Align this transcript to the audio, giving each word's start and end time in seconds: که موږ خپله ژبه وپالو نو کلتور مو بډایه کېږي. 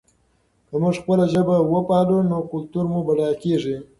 که 0.67 0.73
موږ 0.81 0.95
خپله 1.01 1.25
ژبه 1.33 1.55
وپالو 1.71 2.17
نو 2.31 2.37
کلتور 2.51 2.85
مو 2.91 2.99
بډایه 3.07 3.35
کېږي. 3.43 3.75